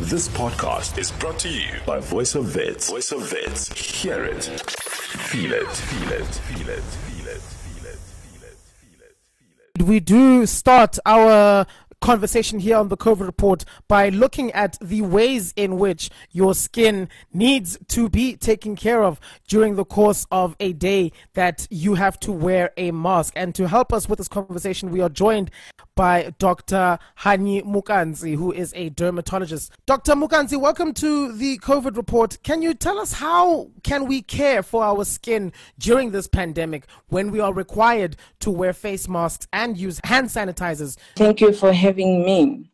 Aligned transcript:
This 0.00 0.28
podcast 0.28 0.98
is 0.98 1.12
brought 1.12 1.38
to 1.38 1.48
you 1.48 1.68
by 1.86 2.00
Voice 2.00 2.34
of 2.34 2.56
Wits. 2.56 2.90
Voice 2.90 3.12
of 3.12 3.30
Wits. 3.30 3.72
Hear 3.72 4.24
it. 4.24 4.42
Feel 4.42 5.52
it. 5.52 5.68
Feel 5.68 6.12
it. 6.12 6.26
Feel 6.26 6.68
it. 6.68 6.82
Feel 6.82 7.28
it. 7.28 7.40
Feel 7.40 7.86
it. 7.86 7.98
Feel 7.98 8.42
it. 8.42 8.56
Feel 8.56 9.02
it. 9.02 9.16
feel 9.38 9.56
it. 9.78 9.82
We 9.86 10.00
do 10.00 10.46
start 10.46 10.98
our 11.06 11.64
conversation 12.04 12.58
here 12.58 12.76
on 12.76 12.88
the 12.88 12.98
COVID 12.98 13.24
report 13.24 13.64
by 13.88 14.10
looking 14.10 14.52
at 14.52 14.76
the 14.78 15.00
ways 15.00 15.54
in 15.56 15.78
which 15.78 16.10
your 16.32 16.54
skin 16.54 17.08
needs 17.32 17.78
to 17.88 18.10
be 18.10 18.36
taken 18.36 18.76
care 18.76 19.02
of 19.02 19.18
during 19.48 19.76
the 19.76 19.86
course 19.86 20.26
of 20.30 20.54
a 20.60 20.74
day 20.74 21.10
that 21.32 21.66
you 21.70 21.94
have 21.94 22.20
to 22.20 22.30
wear 22.30 22.72
a 22.76 22.90
mask. 22.90 23.32
And 23.36 23.54
to 23.54 23.68
help 23.68 23.90
us 23.90 24.06
with 24.06 24.18
this 24.18 24.28
conversation, 24.28 24.90
we 24.90 25.00
are 25.00 25.08
joined 25.08 25.50
by 25.94 26.34
Dr. 26.38 26.98
Hanyi 27.20 27.62
Mukansi, 27.62 28.36
who 28.36 28.52
is 28.52 28.74
a 28.76 28.90
dermatologist. 28.90 29.72
Dr. 29.86 30.12
Mukansi, 30.12 30.60
welcome 30.60 30.92
to 30.94 31.32
the 31.32 31.56
COVID 31.58 31.96
report. 31.96 32.36
Can 32.42 32.60
you 32.60 32.74
tell 32.74 32.98
us 32.98 33.14
how 33.14 33.70
can 33.82 34.06
we 34.06 34.20
care 34.20 34.62
for 34.62 34.84
our 34.84 35.06
skin 35.06 35.52
during 35.78 36.10
this 36.10 36.26
pandemic 36.26 36.86
when 37.08 37.30
we 37.30 37.40
are 37.40 37.54
required 37.54 38.16
to 38.40 38.50
wear 38.50 38.74
face 38.74 39.08
masks 39.08 39.46
and 39.54 39.78
use 39.78 40.00
hand 40.04 40.28
sanitizers? 40.28 40.98
Thank 41.16 41.40
you 41.40 41.52
for 41.52 41.72
having 41.72 41.93
me. 41.96 42.70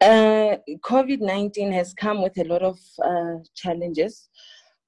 Uh, 0.00 0.56
COVID 0.80 1.20
19 1.20 1.72
has 1.72 1.92
come 1.92 2.22
with 2.22 2.38
a 2.38 2.44
lot 2.44 2.62
of 2.62 2.78
uh, 3.04 3.42
challenges. 3.54 4.28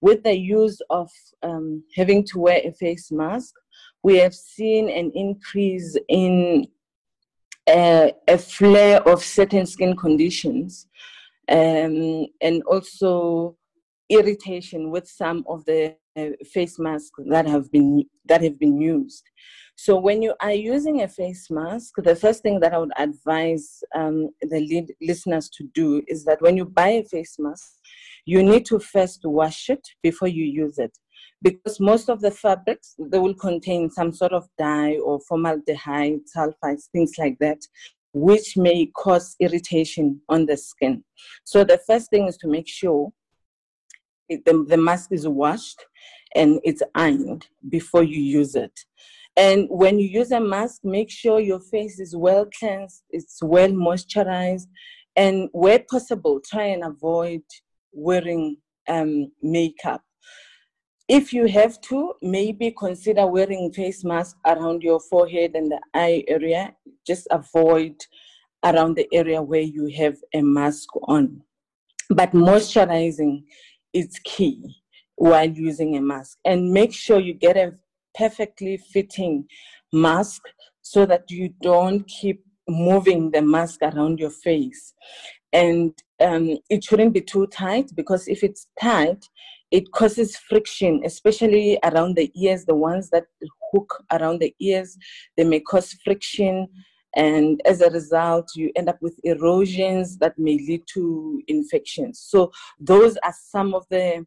With 0.01 0.23
the 0.23 0.37
use 0.37 0.81
of 0.89 1.11
um, 1.43 1.84
having 1.95 2.25
to 2.27 2.39
wear 2.39 2.61
a 2.65 2.73
face 2.73 3.11
mask, 3.12 3.55
we 4.03 4.17
have 4.19 4.34
seen 4.34 4.89
an 4.89 5.12
increase 5.15 5.97
in 6.09 6.67
uh, 7.67 8.11
a 8.27 8.39
flare 8.39 9.01
of 9.07 9.23
certain 9.23 9.67
skin 9.67 9.97
conditions 9.97 10.87
um, 11.48 12.27
and 12.41 12.62
also 12.65 13.57
irritation 14.09 14.91
with 14.91 15.09
some 15.09 15.45
of 15.48 15.64
the 15.67 15.95
uh, 16.17 16.31
face 16.53 16.79
masks 16.79 17.19
that 17.27 17.47
have 17.47 17.70
been 17.70 18.05
that 18.27 18.42
have 18.42 18.59
been 18.59 18.81
used. 18.81 19.25
So 19.83 19.97
when 19.97 20.20
you 20.20 20.34
are 20.42 20.53
using 20.53 21.00
a 21.00 21.09
face 21.09 21.50
mask, 21.50 21.95
the 21.97 22.14
first 22.14 22.42
thing 22.42 22.61
that 22.61 22.75
I 22.75 22.77
would 22.77 22.92
advise 22.98 23.83
um, 23.95 24.28
the 24.42 24.61
lead 24.61 24.92
listeners 25.00 25.48
to 25.56 25.64
do 25.73 26.03
is 26.06 26.23
that 26.27 26.42
when 26.42 26.59
you 26.59 26.67
buy 26.67 26.89
a 26.89 27.05
face 27.05 27.36
mask, 27.39 27.78
you 28.27 28.42
need 28.42 28.67
to 28.67 28.78
first 28.78 29.20
wash 29.25 29.70
it 29.70 29.81
before 30.03 30.28
you 30.28 30.45
use 30.45 30.78
it. 30.78 30.98
Because 31.41 31.81
most 31.81 32.11
of 32.11 32.20
the 32.20 32.31
fabrics 32.31 32.95
they 32.98 33.19
will 33.19 33.33
contain 33.33 33.89
some 33.89 34.12
sort 34.12 34.34
of 34.34 34.47
dye 34.58 34.98
or 34.98 35.19
formaldehyde 35.27 36.27
sulfites 36.36 36.91
things 36.92 37.12
like 37.17 37.39
that 37.41 37.62
which 38.12 38.58
may 38.58 38.84
cause 38.95 39.34
irritation 39.41 40.20
on 40.28 40.45
the 40.45 40.58
skin. 40.58 41.03
So 41.45 41.64
the 41.64 41.81
first 41.86 42.11
thing 42.11 42.28
is 42.28 42.36
to 42.39 42.48
make 42.48 42.69
sure 42.69 43.12
it, 44.28 44.45
the, 44.45 44.62
the 44.69 44.77
mask 44.77 45.11
is 45.11 45.27
washed 45.27 45.86
and 46.34 46.61
it's 46.64 46.83
ironed 46.95 47.47
before 47.70 48.03
you 48.03 48.20
use 48.20 48.55
it 48.55 48.78
and 49.36 49.67
when 49.70 49.98
you 49.98 50.09
use 50.09 50.33
a 50.33 50.41
mask 50.41 50.81
make 50.84 51.11
sure 51.11 51.41
your 51.41 51.61
face 51.61 51.98
is 51.98 52.17
well 52.17 52.47
cleansed 52.59 53.03
it's 53.11 53.39
well 53.42 53.70
moisturized 53.70 54.67
and 55.17 55.48
where 55.53 55.84
possible 55.91 56.41
try 56.45 56.64
and 56.64 56.84
avoid 56.84 57.42
wearing 57.92 58.56
um, 58.89 59.31
makeup 59.42 60.03
if 61.11 61.33
you 61.33 61.48
have 61.48 61.81
to, 61.81 62.14
maybe 62.23 62.70
consider 62.70 63.27
wearing 63.27 63.73
face 63.73 64.05
mask 64.05 64.36
around 64.47 64.84
your 64.84 65.01
forehead 65.01 65.56
and 65.56 65.69
the 65.69 65.81
eye 65.92 66.23
area. 66.28 66.73
Just 67.05 67.27
avoid 67.33 67.97
around 68.64 68.95
the 68.95 69.08
area 69.12 69.42
where 69.42 69.61
you 69.61 69.89
have 69.97 70.19
a 70.33 70.41
mask 70.41 70.89
on. 71.08 71.42
But 72.11 72.31
moisturizing 72.31 73.42
is 73.92 74.20
key 74.23 74.77
while 75.17 75.51
using 75.51 75.97
a 75.97 76.01
mask. 76.01 76.39
And 76.45 76.70
make 76.70 76.92
sure 76.92 77.19
you 77.19 77.34
get 77.34 77.56
a 77.56 77.73
perfectly 78.14 78.77
fitting 78.77 79.46
mask 79.92 80.42
so 80.83 81.07
that 81.07 81.30
you 81.30 81.51
don't 81.62 82.07
keep 82.07 82.42
moving 82.68 83.30
the 83.30 83.42
mask 83.42 83.80
around 83.83 84.18
your 84.18 84.30
face. 84.30 84.95
And 85.52 85.92
um, 86.20 86.58
it 86.68 86.85
shouldn't 86.85 87.12
be 87.12 87.20
too 87.20 87.46
tight 87.48 87.90
because 87.95 88.29
if 88.29 88.45
it's 88.45 88.68
tight, 88.80 89.24
it 89.70 89.90
causes 89.92 90.36
friction, 90.36 91.02
especially 91.05 91.79
around 91.85 92.17
the 92.17 92.30
ears, 92.35 92.64
the 92.64 92.74
ones 92.74 93.11
that 93.11 93.24
hook 93.73 94.02
around 94.12 94.40
the 94.40 94.55
ears, 94.61 94.96
they 95.36 95.45
may 95.45 95.61
cause 95.61 95.92
friction. 96.05 96.68
And 97.17 97.61
as 97.64 97.80
a 97.80 97.90
result, 97.90 98.51
you 98.55 98.70
end 98.77 98.89
up 98.89 98.98
with 99.01 99.18
erosions 99.24 100.18
that 100.18 100.39
may 100.39 100.56
lead 100.56 100.83
to 100.95 101.42
infections. 101.48 102.20
So, 102.24 102.52
those 102.79 103.17
are 103.24 103.35
some 103.51 103.74
of 103.74 103.85
the 103.90 104.24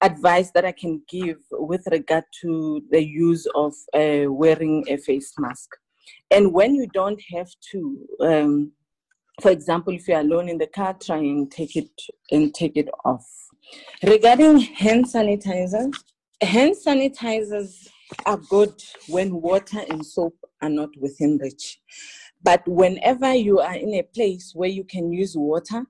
advice 0.00 0.50
that 0.52 0.64
I 0.64 0.72
can 0.72 1.02
give 1.08 1.38
with 1.52 1.86
regard 1.90 2.24
to 2.42 2.82
the 2.90 3.04
use 3.04 3.46
of 3.54 3.72
uh, 3.94 4.30
wearing 4.30 4.84
a 4.88 4.96
face 4.96 5.32
mask. 5.38 5.70
And 6.30 6.52
when 6.52 6.74
you 6.74 6.86
don't 6.92 7.20
have 7.34 7.50
to, 7.72 8.06
um, 8.20 8.72
for 9.40 9.50
example, 9.50 9.94
if 9.94 10.08
you're 10.08 10.20
alone 10.20 10.48
in 10.48 10.58
the 10.58 10.66
car, 10.66 10.94
try 10.94 11.18
and 11.18 11.50
take 11.50 11.76
it 11.76 11.90
and 12.30 12.54
take 12.54 12.76
it 12.76 12.88
off. 13.04 13.26
Regarding 14.02 14.58
hand 14.58 15.06
sanitizers, 15.06 15.94
hand 16.42 16.74
sanitizers 16.86 17.88
are 18.24 18.36
good 18.36 18.74
when 19.08 19.40
water 19.40 19.80
and 19.88 20.04
soap 20.04 20.36
are 20.62 20.68
not 20.68 20.90
within 21.00 21.38
reach. 21.38 21.80
But 22.42 22.66
whenever 22.68 23.34
you 23.34 23.60
are 23.60 23.74
in 23.74 23.94
a 23.94 24.02
place 24.02 24.52
where 24.54 24.68
you 24.68 24.84
can 24.84 25.12
use 25.12 25.36
water 25.36 25.84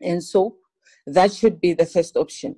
and 0.00 0.22
soap, 0.22 0.58
that 1.06 1.32
should 1.32 1.60
be 1.60 1.72
the 1.72 1.86
first 1.86 2.16
option. 2.16 2.56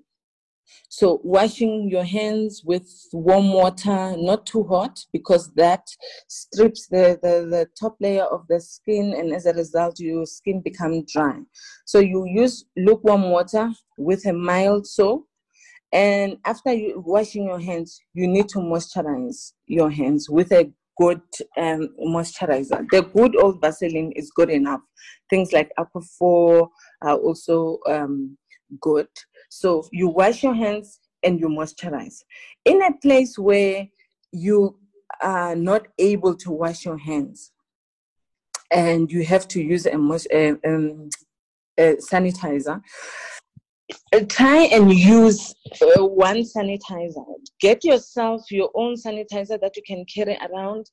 So 0.89 1.21
washing 1.23 1.89
your 1.91 2.05
hands 2.05 2.63
with 2.65 2.89
warm 3.13 3.53
water, 3.53 4.17
not 4.17 4.47
too 4.47 4.65
hot, 4.65 5.05
because 5.13 5.53
that 5.55 5.87
strips 6.29 6.87
the, 6.89 7.19
the, 7.23 7.47
the 7.49 7.67
top 7.79 7.97
layer 8.01 8.25
of 8.25 8.47
the 8.49 8.61
skin, 8.61 9.15
and 9.17 9.33
as 9.33 9.47
a 9.47 9.53
result, 9.53 10.01
your 10.01 10.27
skin 10.27 10.61
become 10.61 11.05
dry. 11.05 11.41
So 11.85 11.99
you 11.99 12.27
use 12.27 12.65
lukewarm 12.77 13.31
water 13.31 13.71
with 13.97 14.27
a 14.27 14.33
mild 14.33 14.87
soap, 14.87 15.27
and 15.93 16.37
after 16.45 16.73
you 16.73 17.03
washing 17.05 17.45
your 17.45 17.61
hands, 17.61 18.01
you 18.15 18.27
need 18.27 18.49
to 18.51 18.59
moisturize 18.59 19.53
your 19.67 19.91
hands 19.91 20.29
with 20.29 20.53
a 20.53 20.71
good 20.99 21.21
um, 21.57 21.89
moisturizer. 22.05 22.85
The 22.91 23.03
good 23.15 23.37
old 23.41 23.61
Vaseline 23.61 24.13
is 24.17 24.31
good 24.35 24.51
enough. 24.51 24.81
Things 25.31 25.53
like 25.53 25.71
Aquaphor 25.79 26.69
are 27.03 27.17
also 27.17 27.79
um, 27.87 28.37
good. 28.81 29.07
So 29.49 29.89
you 29.93 30.09
wash 30.09 30.43
your 30.43 30.55
hands 30.55 31.01
and 31.23 31.41
you 31.41 31.49
moisturize. 31.49 32.23
In 32.65 32.83
a 32.83 32.93
place 32.99 33.39
where 33.39 33.89
you 34.33 34.79
are 35.23 35.57
not 35.57 35.87
able 35.99 36.35
to 36.37 36.51
wash 36.51 36.85
your 36.85 36.99
hands 36.99 37.53
and 38.71 39.11
you 39.11 39.25
have 39.25 39.49
to 39.49 39.63
use 39.63 39.87
a, 39.87 39.97
a, 40.33 40.51
um, 40.67 41.09
a 41.79 41.97
sanitizer, 41.97 42.81
try 44.29 44.65
and 44.71 44.93
use 44.93 45.55
uh, 45.81 46.05
one 46.05 46.43
sanitizer. 46.43 47.25
Get 47.61 47.85
yourself 47.85 48.43
your 48.51 48.71
own 48.75 48.95
sanitizer 48.95 49.61
that 49.61 49.77
you 49.77 49.83
can 49.87 50.05
carry 50.05 50.37
around 50.51 50.91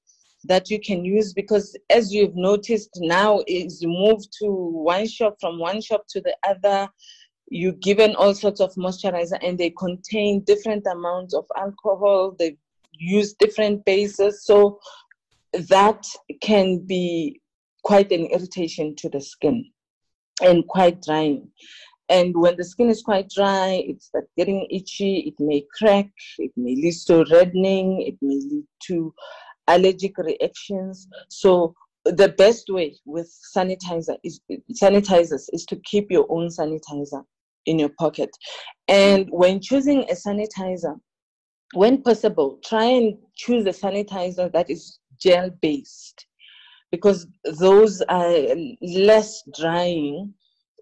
that 0.47 0.69
you 0.69 0.79
can 0.79 1.03
use 1.03 1.33
because 1.33 1.75
as 1.89 2.13
you've 2.13 2.35
noticed 2.35 2.91
now 3.01 3.41
is 3.47 3.81
moved 3.83 4.29
to 4.39 4.47
one 4.47 5.07
shop 5.07 5.35
from 5.39 5.59
one 5.59 5.81
shop 5.81 6.03
to 6.09 6.21
the 6.21 6.35
other 6.47 6.87
you're 7.47 7.73
given 7.73 8.15
all 8.15 8.33
sorts 8.33 8.59
of 8.59 8.73
moisturizer 8.75 9.37
and 9.41 9.57
they 9.57 9.69
contain 9.71 10.41
different 10.41 10.85
amounts 10.87 11.33
of 11.33 11.45
alcohol 11.57 12.35
they 12.37 12.57
use 12.97 13.33
different 13.33 13.83
bases. 13.85 14.45
So 14.45 14.79
that 15.53 16.05
can 16.41 16.79
be 16.79 17.41
quite 17.83 18.11
an 18.11 18.25
irritation 18.27 18.95
to 18.97 19.09
the 19.09 19.21
skin 19.21 19.71
and 20.41 20.67
quite 20.67 21.01
drying. 21.01 21.49
And 22.09 22.35
when 22.35 22.55
the 22.55 22.63
skin 22.63 22.89
is 22.89 23.01
quite 23.01 23.29
dry 23.29 23.83
it 23.87 24.01
starts 24.01 24.31
getting 24.37 24.67
itchy 24.69 25.19
it 25.19 25.33
may 25.39 25.65
crack 25.77 26.09
it 26.37 26.51
may 26.55 26.75
lead 26.75 26.93
to 27.07 27.25
reddening 27.31 28.01
it 28.01 28.15
may 28.21 28.35
lead 28.35 28.65
to 28.87 29.13
allergic 29.67 30.17
reactions. 30.17 31.07
So 31.29 31.73
the 32.03 32.29
best 32.29 32.69
way 32.69 32.95
with 33.05 33.33
sanitizer 33.55 34.17
is 34.23 34.39
sanitizers 34.71 35.49
is 35.51 35.65
to 35.65 35.75
keep 35.77 36.11
your 36.11 36.27
own 36.29 36.49
sanitizer 36.49 37.23
in 37.65 37.79
your 37.79 37.91
pocket. 37.99 38.29
And 38.87 39.27
when 39.31 39.59
choosing 39.61 40.03
a 40.09 40.13
sanitizer, 40.13 40.95
when 41.73 42.01
possible, 42.01 42.59
try 42.63 42.85
and 42.85 43.17
choose 43.35 43.65
a 43.65 43.69
sanitizer 43.69 44.51
that 44.53 44.69
is 44.69 44.99
gel 45.19 45.49
based 45.61 46.25
because 46.91 47.27
those 47.59 48.01
are 48.09 48.33
less 48.81 49.41
drying 49.59 50.33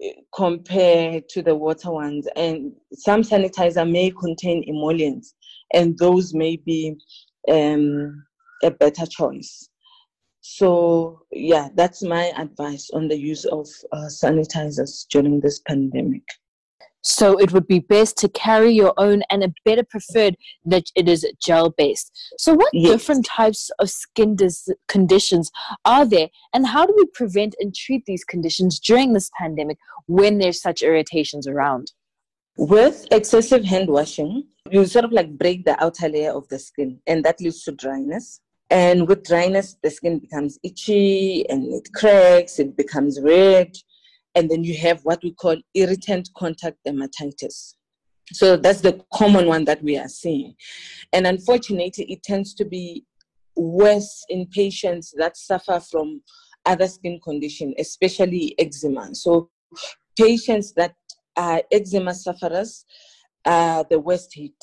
eh, 0.01 0.11
compared 0.35 1.27
to 1.29 1.41
the 1.41 1.55
water 1.55 1.91
ones. 1.91 2.27
And 2.35 2.73
some 2.93 3.21
sanitizer 3.21 3.89
may 3.89 4.11
contain 4.11 4.63
emollients, 4.67 5.33
and 5.73 5.97
those 5.97 6.33
may 6.33 6.57
be 6.57 6.95
um, 7.49 8.23
a 8.63 8.71
better 8.71 9.05
choice. 9.05 9.69
So, 10.41 11.21
yeah, 11.31 11.69
that's 11.73 12.03
my 12.03 12.33
advice 12.37 12.89
on 12.93 13.07
the 13.07 13.17
use 13.17 13.45
of 13.45 13.67
uh, 13.93 14.09
sanitizers 14.09 15.07
during 15.09 15.39
this 15.39 15.59
pandemic. 15.59 16.23
So 17.03 17.37
it 17.37 17.51
would 17.51 17.67
be 17.67 17.79
best 17.79 18.17
to 18.19 18.29
carry 18.29 18.71
your 18.71 18.93
own 18.97 19.23
and 19.29 19.43
a 19.43 19.53
better 19.65 19.83
preferred 19.83 20.37
that 20.65 20.85
it 20.95 21.09
is 21.09 21.25
gel 21.41 21.69
based. 21.69 22.11
So 22.37 22.53
what 22.53 22.73
yes. 22.73 22.91
different 22.91 23.25
types 23.25 23.69
of 23.79 23.89
skin 23.89 24.37
dis- 24.37 24.69
conditions 24.87 25.51
are 25.83 26.05
there 26.05 26.29
and 26.53 26.65
how 26.65 26.85
do 26.85 26.93
we 26.95 27.05
prevent 27.07 27.55
and 27.59 27.75
treat 27.75 28.05
these 28.05 28.23
conditions 28.23 28.79
during 28.79 29.11
this 29.11 29.29
pandemic 29.37 29.77
when 30.07 30.37
there's 30.37 30.61
such 30.61 30.81
irritations 30.81 31.45
around? 31.45 31.91
With 32.57 33.05
excessive 33.11 33.65
hand 33.65 33.89
washing, 33.89 34.45
you 34.71 34.85
sort 34.85 35.03
of 35.03 35.11
like 35.11 35.37
break 35.37 35.65
the 35.65 35.81
outer 35.83 36.07
layer 36.07 36.31
of 36.31 36.47
the 36.47 36.59
skin 36.59 36.99
and 37.05 37.25
that 37.25 37.41
leads 37.41 37.63
to 37.63 37.73
dryness. 37.73 38.39
And 38.69 39.07
with 39.09 39.25
dryness, 39.25 39.75
the 39.83 39.91
skin 39.91 40.19
becomes 40.19 40.57
itchy 40.63 41.47
and 41.49 41.73
it 41.73 41.89
cracks, 41.93 42.59
it 42.59 42.77
becomes 42.77 43.19
red 43.21 43.75
and 44.35 44.49
then 44.49 44.63
you 44.63 44.75
have 44.77 45.01
what 45.03 45.21
we 45.23 45.31
call 45.31 45.57
irritant 45.73 46.29
contact 46.35 46.77
dermatitis. 46.85 47.75
So 48.31 48.57
that's 48.57 48.81
the 48.81 49.03
common 49.13 49.47
one 49.47 49.65
that 49.65 49.83
we 49.83 49.97
are 49.97 50.07
seeing. 50.07 50.55
And 51.11 51.27
unfortunately, 51.27 52.05
it 52.05 52.23
tends 52.23 52.53
to 52.55 52.65
be 52.65 53.05
worse 53.55 54.25
in 54.29 54.47
patients 54.47 55.13
that 55.17 55.37
suffer 55.37 55.79
from 55.79 56.21
other 56.65 56.87
skin 56.87 57.19
conditions, 57.23 57.75
especially 57.77 58.55
eczema. 58.57 59.13
So 59.13 59.49
patients 60.17 60.73
that 60.73 60.95
are 61.35 61.61
eczema 61.71 62.13
sufferers 62.13 62.85
are 63.45 63.85
the 63.89 63.99
worst 63.99 64.33
hit 64.33 64.53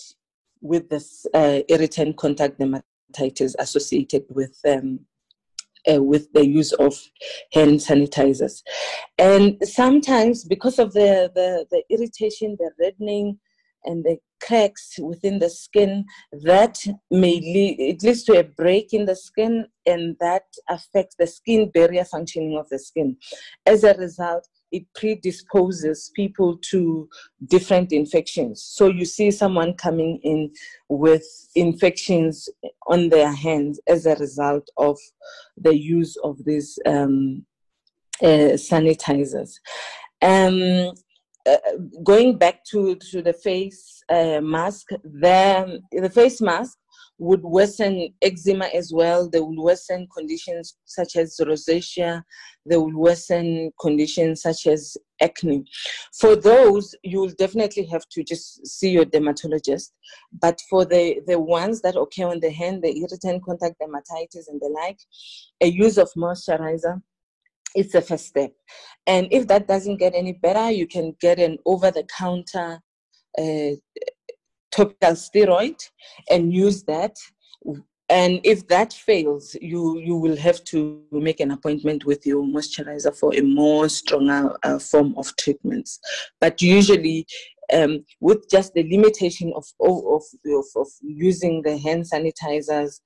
with 0.62 0.88
this 0.88 1.26
uh, 1.34 1.60
irritant 1.68 2.16
contact 2.16 2.58
dermatitis 2.58 3.54
associated 3.58 4.24
with 4.30 4.58
um, 4.66 5.00
uh, 5.92 6.02
with 6.02 6.32
the 6.32 6.46
use 6.46 6.72
of 6.72 6.94
hand 7.52 7.80
sanitizers. 7.80 8.62
And 9.18 9.56
sometimes, 9.62 10.44
because 10.44 10.78
of 10.78 10.92
the, 10.92 11.30
the, 11.34 11.66
the 11.70 11.82
irritation, 11.90 12.56
the 12.58 12.70
reddening, 12.78 13.38
and 13.84 14.04
the 14.04 14.18
cracks 14.42 14.98
within 14.98 15.38
the 15.38 15.50
skin 15.50 16.04
that 16.32 16.78
may 17.10 17.40
lead 17.40 17.76
it 17.78 18.02
leads 18.02 18.24
to 18.24 18.38
a 18.38 18.44
break 18.44 18.92
in 18.92 19.04
the 19.04 19.16
skin 19.16 19.66
and 19.86 20.16
that 20.20 20.44
affects 20.68 21.14
the 21.18 21.26
skin 21.26 21.70
barrier 21.70 22.04
functioning 22.04 22.56
of 22.58 22.68
the 22.70 22.78
skin 22.78 23.16
as 23.66 23.84
a 23.84 23.94
result 23.94 24.46
it 24.72 24.84
predisposes 24.94 26.10
people 26.14 26.58
to 26.70 27.08
different 27.46 27.92
infections. 27.92 28.62
So 28.62 28.88
you 28.88 29.04
see 29.04 29.30
someone 29.30 29.74
coming 29.74 30.20
in 30.22 30.52
with 30.88 31.24
infections 31.54 32.48
on 32.86 33.08
their 33.08 33.32
hands 33.32 33.80
as 33.86 34.06
a 34.06 34.16
result 34.16 34.68
of 34.76 34.98
the 35.56 35.76
use 35.76 36.16
of 36.22 36.38
these 36.44 36.78
um, 36.86 37.44
uh, 38.22 38.56
sanitizers. 38.56 39.54
Um, 40.22 40.92
uh, 41.46 41.56
going 42.04 42.36
back 42.36 42.64
to, 42.64 42.94
to 42.96 43.22
the 43.22 43.32
face 43.32 44.02
uh, 44.10 44.40
mask, 44.42 44.88
the, 45.02 45.80
the 45.90 46.10
face 46.10 46.40
mask 46.40 46.76
would 47.20 47.42
worsen 47.42 48.14
eczema 48.22 48.64
as 48.74 48.92
well. 48.92 49.28
They 49.28 49.40
will 49.40 49.62
worsen 49.62 50.08
conditions 50.16 50.76
such 50.86 51.16
as 51.16 51.36
rosacea. 51.38 52.22
They 52.64 52.78
will 52.78 52.96
worsen 52.96 53.70
conditions 53.78 54.40
such 54.40 54.66
as 54.66 54.96
acne. 55.20 55.64
For 56.18 56.34
those, 56.34 56.94
you 57.04 57.20
will 57.20 57.34
definitely 57.38 57.84
have 57.86 58.08
to 58.12 58.24
just 58.24 58.66
see 58.66 58.90
your 58.90 59.04
dermatologist. 59.04 59.92
But 60.40 60.60
for 60.70 60.86
the, 60.86 61.20
the 61.26 61.38
ones 61.38 61.82
that 61.82 61.94
occur 61.94 62.30
on 62.30 62.40
the 62.40 62.50
hand, 62.50 62.82
the 62.82 62.98
irritant 62.98 63.44
contact 63.44 63.76
dermatitis 63.80 64.48
and 64.48 64.58
the 64.58 64.70
like, 64.74 64.98
a 65.60 65.66
use 65.66 65.98
of 65.98 66.10
moisturizer 66.16 67.02
it's 67.72 67.92
the 67.92 68.02
first 68.02 68.26
step. 68.26 68.52
And 69.06 69.28
if 69.30 69.46
that 69.46 69.68
doesn't 69.68 69.98
get 69.98 70.12
any 70.16 70.32
better, 70.32 70.72
you 70.72 70.88
can 70.88 71.14
get 71.20 71.38
an 71.38 71.58
over 71.64 71.92
the 71.92 72.02
counter 72.18 72.80
uh, 73.38 73.76
topical 74.70 75.12
steroid 75.12 75.78
and 76.30 76.52
use 76.52 76.82
that. 76.84 77.16
And 78.08 78.40
if 78.42 78.66
that 78.66 78.92
fails 78.92 79.56
you 79.60 79.98
you 79.98 80.16
will 80.16 80.36
have 80.36 80.64
to 80.64 81.00
make 81.12 81.38
an 81.38 81.52
appointment 81.52 82.04
with 82.04 82.26
your 82.26 82.42
moisturizer 82.42 83.16
for 83.16 83.34
a 83.34 83.40
more 83.40 83.88
stronger 83.88 84.56
uh, 84.64 84.78
form 84.78 85.14
of 85.16 85.34
treatments. 85.36 86.00
But 86.40 86.60
usually 86.60 87.26
um, 87.72 88.04
with 88.20 88.50
just 88.50 88.74
the 88.74 88.82
limitation 88.90 89.52
of, 89.54 89.64
of, 89.80 90.02
of, 90.44 90.64
of 90.76 90.88
using 91.02 91.62
the 91.62 91.78
hand 91.78 92.04
sanitizers 92.12 93.00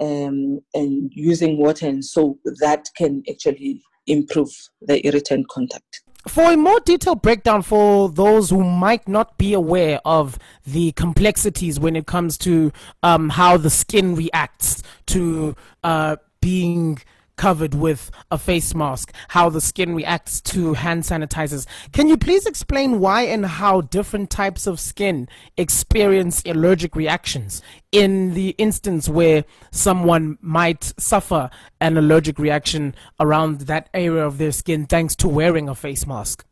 um, 0.00 0.60
and 0.74 1.12
using 1.14 1.58
water 1.58 1.86
and 1.86 2.04
soap 2.04 2.40
that 2.60 2.88
can 2.96 3.22
actually 3.30 3.80
improve 4.06 4.50
the 4.80 5.06
irritant 5.06 5.48
contact 5.48 6.02
for 6.26 6.52
a 6.52 6.56
more 6.56 6.80
detailed 6.80 7.22
breakdown 7.22 7.62
for 7.62 8.08
those 8.08 8.50
who 8.50 8.64
might 8.64 9.06
not 9.06 9.38
be 9.38 9.54
aware 9.54 10.00
of 10.04 10.38
the 10.66 10.92
complexities 10.92 11.78
when 11.78 11.94
it 11.94 12.06
comes 12.06 12.36
to 12.38 12.72
um, 13.02 13.28
how 13.28 13.56
the 13.56 13.70
skin 13.70 14.14
reacts 14.14 14.82
to 15.06 15.54
uh, 15.84 16.16
being 16.40 16.98
covered 17.38 17.74
with 17.74 18.10
a 18.30 18.36
face 18.36 18.74
mask, 18.74 19.14
how 19.28 19.48
the 19.48 19.60
skin 19.60 19.94
reacts 19.94 20.40
to 20.42 20.74
hand 20.74 21.04
sanitizers. 21.04 21.66
Can 21.92 22.08
you 22.08 22.18
please 22.18 22.44
explain 22.44 23.00
why 23.00 23.22
and 23.22 23.46
how 23.46 23.80
different 23.80 24.28
types 24.28 24.66
of 24.66 24.78
skin 24.78 25.28
experience 25.56 26.42
allergic 26.44 26.94
reactions 26.94 27.62
in 27.92 28.34
the 28.34 28.50
instance 28.58 29.08
where 29.08 29.44
someone 29.70 30.36
might 30.42 30.92
suffer 30.98 31.48
an 31.80 31.96
allergic 31.96 32.38
reaction 32.38 32.94
around 33.18 33.62
that 33.62 33.88
area 33.94 34.26
of 34.26 34.36
their 34.38 34.52
skin 34.52 34.84
thanks 34.84 35.16
to 35.16 35.28
wearing 35.28 35.68
a 35.68 35.74
face 35.74 36.06
mask? 36.06 36.44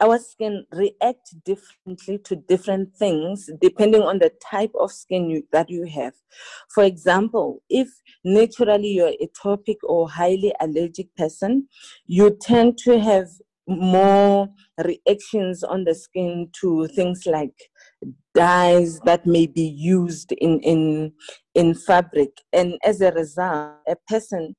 Our 0.00 0.18
skin 0.18 0.64
react 0.72 1.34
differently 1.44 2.18
to 2.18 2.36
different 2.36 2.94
things 2.96 3.50
depending 3.60 4.02
on 4.02 4.18
the 4.18 4.30
type 4.42 4.70
of 4.78 4.92
skin 4.92 5.28
you, 5.28 5.42
that 5.52 5.68
you 5.68 5.86
have. 5.86 6.14
For 6.72 6.84
example, 6.84 7.62
if 7.68 7.88
naturally 8.24 8.88
you're 8.88 9.08
a 9.08 9.26
atopic 9.26 9.76
or 9.82 10.08
highly 10.08 10.54
allergic 10.60 11.14
person, 11.16 11.68
you 12.06 12.36
tend 12.40 12.78
to 12.78 13.00
have 13.00 13.26
more 13.66 14.48
reactions 14.84 15.62
on 15.62 15.84
the 15.84 15.94
skin 15.94 16.48
to 16.60 16.86
things 16.88 17.24
like 17.26 17.54
dyes 18.34 18.98
that 19.00 19.26
may 19.26 19.46
be 19.46 19.62
used 19.62 20.32
in 20.32 20.58
in 20.60 21.12
in 21.54 21.74
fabric 21.74 22.30
and 22.52 22.78
as 22.82 23.00
a 23.00 23.12
result 23.12 23.74
a 23.86 23.96
person 24.06 24.54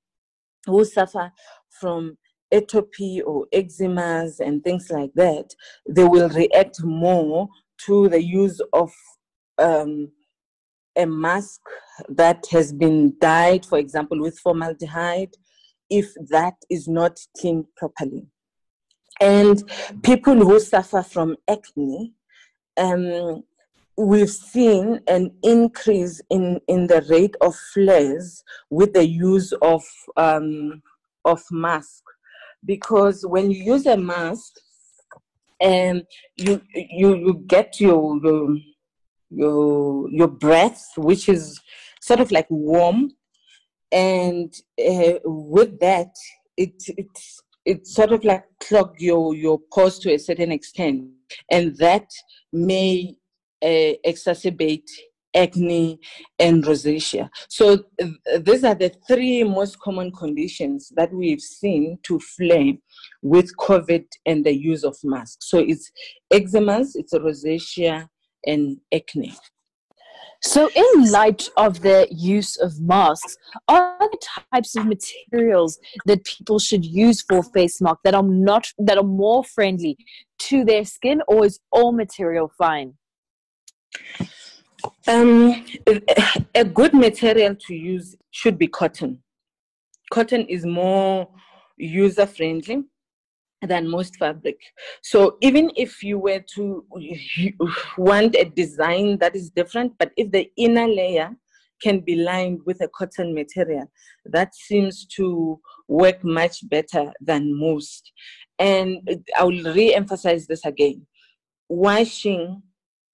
who 0.66 0.86
suffer 0.86 1.32
from 1.80 2.18
atopy 2.54 3.22
or 3.26 3.46
eczemas 3.54 4.40
and 4.40 4.64
things 4.64 4.90
like 4.90 5.12
that, 5.16 5.54
they 5.88 6.04
will 6.04 6.30
react 6.30 6.84
more 6.84 7.48
to 7.86 8.10
the 8.10 8.22
use 8.22 8.62
of 8.74 8.92
um, 9.58 10.12
a 10.98 11.06
mask 11.06 11.62
that 12.10 12.46
has 12.52 12.74
been 12.74 13.14
dyed, 13.20 13.66
for 13.66 13.78
example, 13.78 14.20
with 14.20 14.40
formaldehyde, 14.40 15.34
if 15.90 16.14
that 16.30 16.56
is 16.70 16.88
not 16.88 17.20
cleaned 17.40 17.66
properly. 17.78 18.28
And 19.22 19.62
people 20.04 20.36
who 20.36 20.60
suffer 20.60 21.04
from 21.04 21.36
acne, 21.50 22.14
um, 22.78 23.44
we've 23.98 24.30
seen 24.30 25.02
an 25.08 25.32
increase 25.44 26.22
in, 26.30 26.62
in 26.68 26.88
the 26.88 27.02
rate 27.10 27.36
of 27.42 27.56
flares 27.74 28.44
with 28.70 28.94
the 28.94 29.06
use 29.06 29.52
of, 29.62 29.84
um, 30.16 30.82
of 31.26 31.42
masks 31.52 32.02
because 32.66 33.26
when 33.26 33.52
you 33.52 33.64
use 33.74 33.86
a 33.86 33.98
mask, 33.98 34.54
um, 35.62 36.04
you 36.38 36.62
you 36.74 37.16
you 37.16 37.44
get 37.48 37.80
your 37.80 38.20
your 38.24 38.58
your, 39.30 40.10
your 40.12 40.28
breath, 40.28 40.84
which 40.98 41.30
is 41.30 41.60
sort 42.02 42.20
of 42.20 42.32
like 42.32 42.48
warm, 42.50 43.12
and 43.92 44.54
uh, 44.80 45.20
with 45.24 45.80
that, 45.80 46.14
it 46.58 46.82
it 46.88 47.08
it 47.66 47.88
sort 47.88 48.12
of 48.12 48.24
like 48.24 48.46
clog 48.60 48.96
your 49.00 49.36
your 49.36 49.60
pores 49.72 50.00
to 50.00 50.14
a 50.14 50.20
certain 50.20 50.52
extent, 50.52 51.06
and 51.52 51.78
that 51.78 52.10
may 52.54 53.16
uh, 53.62 53.94
exacerbate 54.06 54.90
acne, 55.36 56.00
and 56.40 56.64
rosacea. 56.64 57.30
So 57.50 57.84
th- 58.00 58.14
these 58.42 58.64
are 58.64 58.76
the 58.76 58.92
three 59.08 59.44
most 59.44 59.80
common 59.80 60.12
conditions 60.12 60.92
that 60.96 61.14
we've 61.14 61.42
seen 61.42 62.00
to 62.04 62.20
flare 62.20 62.74
with 63.22 63.56
COVID 63.58 64.06
and 64.26 64.46
the 64.46 64.54
use 64.54 64.84
of 64.84 64.98
masks. 65.04 65.50
So 65.50 65.60
it's 65.60 65.92
eczemas, 66.34 66.92
it's 66.96 67.14
rosacea, 67.14 68.08
and 68.46 68.78
acne. 68.94 69.36
So, 70.42 70.70
in 70.74 71.12
light 71.12 71.50
of 71.58 71.82
the 71.82 72.08
use 72.10 72.56
of 72.58 72.80
masks, 72.80 73.36
are 73.68 73.98
the 74.00 74.18
types 74.54 74.78
of 74.78 74.86
materials 74.86 75.78
that 76.06 76.24
people 76.24 76.60
should 76.60 76.86
use 76.86 77.22
for 77.22 77.44
face 77.44 77.82
mask 77.82 78.00
that 78.06 78.16
are 78.16 78.24
not 78.24 78.72
that 78.78 78.98
are 78.98 79.04
more 79.04 79.44
friendly 79.44 79.98
to 80.40 80.64
their 80.64 80.86
skin, 80.86 81.22
or 81.28 81.46
is 81.46 81.60
all 81.72 81.92
material 81.92 82.50
fine? 82.58 82.94
Um, 85.08 85.66
a 86.56 86.64
good 86.64 86.94
material 86.94 87.56
to 87.68 87.74
use 87.74 88.16
should 88.32 88.58
be 88.58 88.68
cotton. 88.68 89.22
cotton 90.12 90.46
is 90.48 90.66
more 90.66 91.30
user 91.78 92.26
friendly 92.26 92.84
than 93.62 93.90
most 93.90 94.16
fabric. 94.18 94.58
So 95.02 95.38
even 95.42 95.72
if 95.76 96.04
you 96.04 96.18
were 96.18 96.44
to 96.56 96.86
want 97.98 98.36
a 98.36 98.46
design 98.46 99.18
that 99.20 99.36
is 99.36 99.50
different, 99.50 99.94
but 99.98 100.12
if 100.16 100.32
the 100.32 100.50
inner 100.58 100.88
layer 100.88 101.32
can 101.82 102.00
be 102.02 102.16
lined 102.16 102.60
with 102.66 102.82
a 102.82 102.90
cotton 102.90 103.34
material, 103.34 103.90
that 104.26 104.54
seems 104.56 105.06
to 105.06 105.60
work 105.88 106.24
much 106.24 106.68
better 106.70 107.12
than 107.22 107.58
most. 107.58 108.12
And 108.60 109.24
I 109.38 109.44
will 109.44 109.74
re-emphasize 109.74 110.48
this 110.48 110.66
again. 110.66 111.06
Washing 111.70 112.62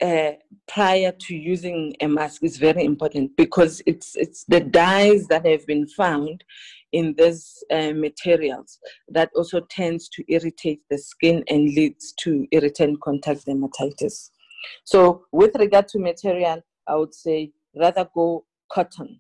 uh, 0.02 0.32
prior 0.68 1.12
to 1.12 1.36
using 1.36 1.96
a 2.02 2.08
mask 2.08 2.44
is 2.44 2.58
very 2.58 2.84
important 2.84 3.36
because 3.38 3.82
it's 3.86 4.16
it's 4.16 4.44
the 4.46 4.60
dyes 4.60 5.28
that 5.28 5.46
have 5.46 5.66
been 5.66 5.88
found 5.88 6.44
in 6.92 7.14
these 7.18 7.64
uh, 7.72 7.92
materials 7.94 8.80
that 9.10 9.30
also 9.36 9.60
tends 9.70 10.08
to 10.10 10.24
irritate 10.32 10.82
the 10.90 10.98
skin 10.98 11.44
and 11.50 11.64
leads 11.75 12.14
to 12.14 12.48
irritant 12.52 13.02
contact 13.02 13.46
dermatitis. 13.46 14.32
So 14.84 15.25
with 15.32 15.56
regard 15.56 15.88
to 15.90 16.00
material, 16.00 16.62
I 16.88 16.96
would 16.96 17.14
say 17.14 17.52
rather 17.75 18.08
go 18.14 18.46
cotton, 18.72 19.20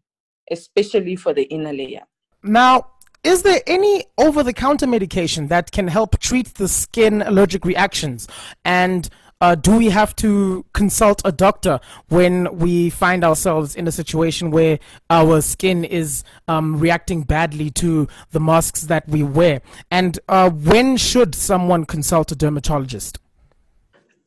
especially 0.51 1.15
for 1.15 1.33
the 1.33 1.43
inner 1.43 1.73
layer. 1.73 2.03
Now, 2.43 2.91
is 3.23 3.41
there 3.41 3.61
any 3.65 4.05
over 4.17 4.43
the 4.43 4.53
counter 4.53 4.85
medication 4.85 5.47
that 5.47 5.71
can 5.71 5.87
help 5.87 6.19
treat 6.19 6.53
the 6.55 6.67
skin 6.67 7.23
allergic 7.23 7.65
reactions? 7.65 8.27
And 8.63 9.09
uh, 9.45 9.53
do 9.53 9.77
we 9.77 9.89
have 9.89 10.15
to 10.15 10.65
consult 10.73 11.21
a 11.23 11.31
doctor 11.31 11.79
when 12.07 12.57
we 12.57 12.89
find 12.89 13.23
ourselves 13.23 13.75
in 13.75 13.87
a 13.87 13.91
situation 13.91 14.49
where 14.49 14.79
our 15.11 15.39
skin 15.39 15.83
is 15.83 16.23
um, 16.47 16.79
reacting 16.79 17.21
badly 17.21 17.69
to 17.69 18.07
the 18.31 18.39
masks 18.39 18.81
that 18.81 19.07
we 19.07 19.21
wear? 19.21 19.61
And 19.91 20.17
uh, 20.27 20.49
when 20.49 20.97
should 20.97 21.35
someone 21.35 21.85
consult 21.85 22.31
a 22.31 22.35
dermatologist? 22.35 23.19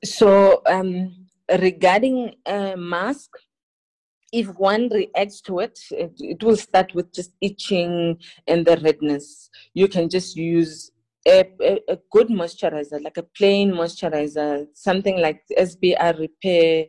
So, 0.04 0.62
um, 0.66 1.26
regarding 1.50 2.36
a 2.46 2.76
mask, 2.76 3.30
if 4.32 4.46
one 4.54 4.88
reacts 4.90 5.40
to 5.40 5.58
it, 5.58 5.80
it, 5.90 6.12
it, 6.20 6.44
will 6.44 6.56
start 6.56 6.94
with 6.94 7.12
just 7.12 7.32
itching 7.40 8.18
and 8.46 8.64
the 8.64 8.76
redness. 8.76 9.50
You 9.74 9.88
can 9.88 10.08
just 10.08 10.36
use 10.36 10.92
a, 11.28 11.44
a, 11.60 11.92
a 11.94 11.98
good 12.10 12.28
moisturizer, 12.28 13.02
like 13.02 13.16
a 13.16 13.22
plain 13.22 13.72
moisturizer, 13.72 14.66
something 14.74 15.18
like 15.20 15.42
SBR 15.56 16.18
Repair, 16.18 16.86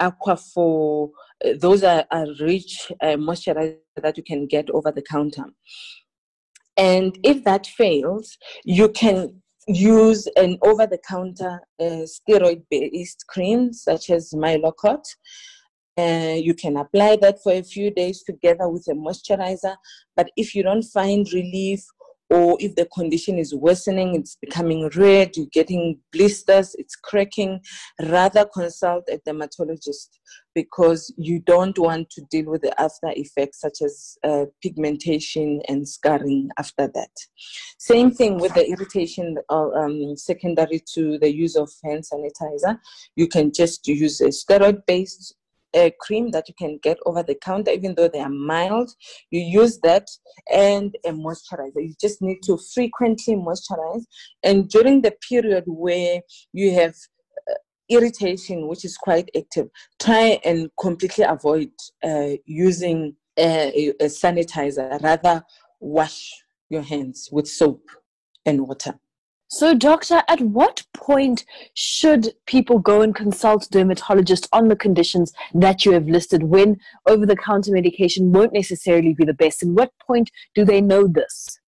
Aquaphor. 0.00 1.10
Those 1.58 1.82
are, 1.84 2.04
are 2.10 2.26
rich 2.40 2.92
uh, 3.00 3.16
moisturizer 3.16 3.78
that 4.02 4.16
you 4.16 4.22
can 4.22 4.46
get 4.46 4.70
over 4.70 4.92
the 4.92 5.02
counter. 5.02 5.44
And 6.76 7.18
if 7.22 7.44
that 7.44 7.66
fails, 7.66 8.36
you 8.64 8.88
can 8.88 9.42
use 9.66 10.26
an 10.36 10.58
over 10.62 10.86
the 10.86 10.98
counter 10.98 11.60
uh, 11.78 12.06
steroid 12.14 12.62
based 12.70 13.24
cream 13.28 13.72
such 13.72 14.10
as 14.10 14.32
Mylocort 14.32 15.04
uh, 16.00 16.36
you 16.36 16.54
can 16.54 16.76
apply 16.76 17.16
that 17.16 17.42
for 17.42 17.52
a 17.52 17.62
few 17.62 17.90
days 17.90 18.22
together 18.22 18.68
with 18.68 18.86
a 18.88 18.94
moisturizer. 18.94 19.76
But 20.16 20.30
if 20.36 20.54
you 20.54 20.62
don't 20.62 20.84
find 20.84 21.30
relief, 21.32 21.84
or 22.30 22.56
if 22.60 22.76
the 22.76 22.86
condition 22.86 23.38
is 23.38 23.54
worsening, 23.54 24.14
it's 24.14 24.36
becoming 24.36 24.88
red, 24.94 25.36
you're 25.36 25.46
getting 25.52 25.98
blisters, 26.12 26.76
it's 26.78 26.94
cracking, 26.94 27.60
rather 28.02 28.46
consult 28.54 29.04
a 29.10 29.18
dermatologist 29.26 30.20
because 30.54 31.12
you 31.16 31.40
don't 31.40 31.78
want 31.78 32.08
to 32.10 32.22
deal 32.30 32.46
with 32.46 32.62
the 32.62 32.80
after 32.80 33.08
effects 33.16 33.60
such 33.60 33.82
as 33.84 34.16
uh, 34.24 34.44
pigmentation 34.62 35.60
and 35.68 35.88
scarring 35.88 36.48
after 36.58 36.88
that. 36.94 37.10
Same 37.78 38.10
thing 38.12 38.38
with 38.38 38.54
the 38.54 38.68
irritation 38.68 39.36
uh, 39.48 39.70
um, 39.70 40.16
secondary 40.16 40.82
to 40.94 41.18
the 41.18 41.32
use 41.32 41.56
of 41.56 41.70
hand 41.84 42.04
sanitizer. 42.04 42.78
You 43.16 43.26
can 43.26 43.52
just 43.52 43.86
use 43.88 44.20
a 44.20 44.28
steroid 44.28 44.82
based 44.86 45.34
a 45.74 45.92
cream 46.00 46.30
that 46.30 46.48
you 46.48 46.54
can 46.58 46.78
get 46.82 46.98
over 47.06 47.22
the 47.22 47.34
counter, 47.34 47.70
even 47.70 47.94
though 47.94 48.08
they 48.08 48.20
are 48.20 48.28
mild. 48.30 48.90
You 49.30 49.40
use 49.40 49.78
that 49.80 50.08
and 50.52 50.96
a 51.04 51.10
moisturizer. 51.10 51.76
You 51.76 51.94
just 52.00 52.20
need 52.22 52.38
to 52.44 52.58
frequently 52.74 53.34
moisturize. 53.34 54.04
And 54.42 54.68
during 54.68 55.02
the 55.02 55.14
period 55.28 55.64
where 55.66 56.20
you 56.52 56.74
have 56.74 56.94
uh, 57.50 57.54
irritation, 57.88 58.68
which 58.68 58.84
is 58.84 58.96
quite 58.96 59.30
active, 59.36 59.68
try 60.00 60.40
and 60.44 60.70
completely 60.78 61.24
avoid 61.24 61.70
uh, 62.02 62.36
using 62.44 63.14
a, 63.38 63.88
a 64.00 64.06
sanitizer. 64.06 65.00
Rather, 65.02 65.42
wash 65.80 66.32
your 66.68 66.82
hands 66.82 67.28
with 67.32 67.48
soap 67.48 67.82
and 68.46 68.66
water. 68.66 68.94
So, 69.52 69.74
doctor, 69.74 70.22
at 70.28 70.40
what 70.40 70.84
point 70.94 71.44
should 71.74 72.34
people 72.46 72.78
go 72.78 73.02
and 73.02 73.12
consult 73.12 73.66
a 73.66 73.70
dermatologist 73.70 74.48
on 74.52 74.68
the 74.68 74.76
conditions 74.76 75.32
that 75.54 75.84
you 75.84 75.90
have 75.90 76.06
listed 76.06 76.44
when 76.44 76.78
over 77.08 77.26
the 77.26 77.34
counter 77.34 77.72
medication 77.72 78.30
won't 78.30 78.52
necessarily 78.52 79.12
be 79.12 79.24
the 79.24 79.34
best? 79.34 79.64
And 79.64 79.76
what 79.76 79.90
point 80.06 80.30
do 80.54 80.64
they 80.64 80.80
know 80.80 81.08
this? 81.08 81.58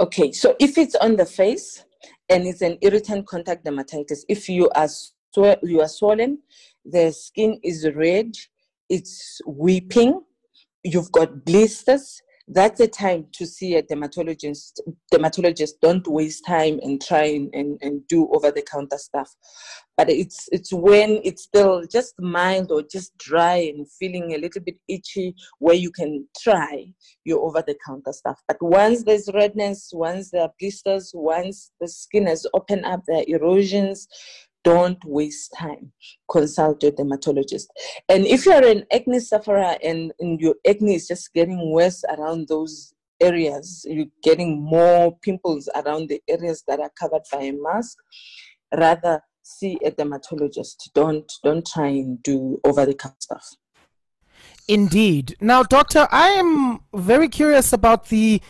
Okay, 0.00 0.32
so 0.32 0.54
if 0.60 0.76
it's 0.76 0.94
on 0.96 1.16
the 1.16 1.24
face 1.24 1.86
and 2.28 2.46
it's 2.46 2.60
an 2.60 2.76
irritant 2.82 3.26
contact 3.26 3.64
dermatitis, 3.64 4.20
if 4.28 4.46
you 4.46 4.68
are 4.74 4.88
sw- 4.88 5.62
you 5.62 5.80
are 5.80 5.88
swollen, 5.88 6.40
the 6.84 7.10
skin 7.10 7.58
is 7.64 7.88
red, 7.96 8.34
it's 8.90 9.40
weeping, 9.46 10.20
you've 10.82 11.10
got 11.10 11.46
blisters, 11.46 12.20
that's 12.48 12.78
the 12.78 12.88
time 12.88 13.26
to 13.32 13.46
see 13.46 13.76
a 13.76 13.82
dermatologist 13.82 14.82
dermatologist 15.10 15.80
don't 15.80 16.06
waste 16.06 16.44
time 16.46 16.78
and 16.82 17.02
try 17.02 17.24
and, 17.24 17.48
and, 17.54 17.78
and 17.80 18.06
do 18.06 18.28
over 18.34 18.50
the 18.50 18.62
counter 18.62 18.98
stuff. 18.98 19.34
But 19.96 20.10
it's 20.10 20.48
it's 20.52 20.72
when 20.72 21.20
it's 21.24 21.44
still 21.44 21.86
just 21.90 22.14
mild 22.18 22.70
or 22.70 22.82
just 22.82 23.16
dry 23.16 23.72
and 23.74 23.90
feeling 23.92 24.34
a 24.34 24.38
little 24.38 24.60
bit 24.60 24.76
itchy 24.88 25.34
where 25.58 25.74
you 25.74 25.90
can 25.90 26.26
try 26.38 26.86
your 27.24 27.40
over 27.40 27.62
the 27.66 27.76
counter 27.86 28.12
stuff. 28.12 28.40
But 28.46 28.58
once 28.60 29.04
there's 29.04 29.30
redness 29.32 29.90
once 29.94 30.30
there 30.30 30.42
are 30.42 30.52
blisters 30.60 31.12
once 31.14 31.70
the 31.80 31.88
skin 31.88 32.26
has 32.26 32.46
opened 32.52 32.84
up 32.84 33.02
there 33.06 33.18
are 33.18 33.24
erosions 33.26 34.06
don't 34.64 35.02
waste 35.04 35.54
time. 35.56 35.92
Consult 36.30 36.82
your 36.82 36.92
dermatologist. 36.92 37.70
And 38.08 38.26
if 38.26 38.46
you're 38.46 38.66
an 38.66 38.84
acne 38.92 39.20
sufferer 39.20 39.76
and, 39.82 40.12
and 40.18 40.40
your 40.40 40.56
acne 40.68 40.96
is 40.96 41.06
just 41.06 41.32
getting 41.32 41.70
worse 41.70 42.02
around 42.16 42.48
those 42.48 42.94
areas, 43.20 43.86
you're 43.88 44.06
getting 44.22 44.60
more 44.60 45.16
pimples 45.22 45.68
around 45.74 46.08
the 46.08 46.20
areas 46.28 46.64
that 46.66 46.80
are 46.80 46.90
covered 46.98 47.22
by 47.30 47.42
a 47.42 47.52
mask, 47.52 47.98
rather 48.76 49.20
see 49.42 49.78
a 49.84 49.90
dermatologist. 49.90 50.90
Don't 50.94 51.30
don't 51.42 51.66
try 51.66 51.88
and 51.88 52.22
do 52.22 52.58
over 52.64 52.86
the 52.86 52.94
counter 52.94 53.16
stuff. 53.20 53.46
Indeed. 54.66 55.36
Now, 55.40 55.62
doctor, 55.62 56.08
I 56.10 56.28
am 56.28 56.80
very 56.94 57.28
curious 57.28 57.72
about 57.72 58.08
the 58.08 58.40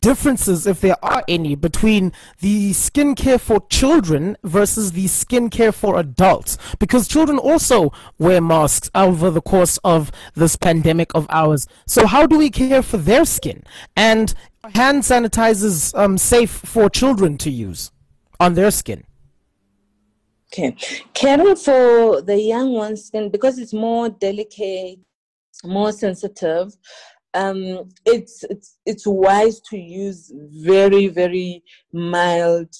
differences, 0.00 0.66
if 0.66 0.80
there 0.80 1.02
are 1.04 1.24
any, 1.28 1.54
between 1.54 2.12
the 2.40 2.70
skincare 2.70 3.40
for 3.40 3.60
children 3.68 4.36
versus 4.44 4.92
the 4.92 5.06
skincare 5.06 5.74
for 5.74 5.98
adults? 5.98 6.58
Because 6.78 7.08
children 7.08 7.38
also 7.38 7.92
wear 8.18 8.40
masks 8.40 8.90
over 8.94 9.30
the 9.30 9.40
course 9.40 9.78
of 9.84 10.12
this 10.34 10.56
pandemic 10.56 11.14
of 11.14 11.26
ours. 11.30 11.66
So, 11.86 12.06
how 12.06 12.26
do 12.26 12.38
we 12.38 12.50
care 12.50 12.82
for 12.82 12.98
their 12.98 13.24
skin? 13.24 13.62
And 13.96 14.34
hand 14.74 15.02
sanitizers 15.02 15.96
um, 15.98 16.18
safe 16.18 16.50
for 16.50 16.88
children 16.88 17.38
to 17.38 17.50
use 17.50 17.90
on 18.38 18.54
their 18.54 18.70
skin? 18.70 19.04
Okay, 20.52 20.76
caring 21.14 21.54
for 21.54 22.22
the 22.22 22.36
young 22.36 22.72
one's 22.72 23.04
skin 23.04 23.30
because 23.30 23.58
it's 23.58 23.72
more 23.72 24.08
delicate, 24.08 24.98
more 25.64 25.92
sensitive 25.92 26.76
um, 27.34 27.88
it's 28.06 28.44
it's 28.50 28.78
it's 28.86 29.06
wise 29.06 29.60
to 29.70 29.78
use 29.78 30.32
very 30.34 31.06
very 31.08 31.62
mild 31.92 32.74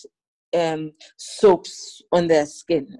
um, 0.54 0.92
soaps 1.16 2.02
on 2.12 2.26
their 2.26 2.47
skin. 2.47 2.99